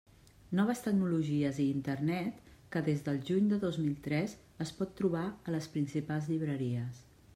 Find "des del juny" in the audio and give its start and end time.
2.87-3.51